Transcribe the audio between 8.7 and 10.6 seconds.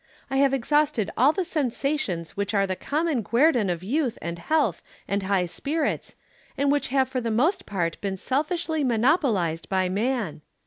monopolized by man.